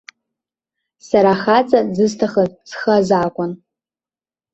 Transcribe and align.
Сара 1.07 1.31
ахаҵа 1.35 1.79
дзысҭахыз 1.89 2.51
схы 2.69 2.91
азакәан. 2.97 3.51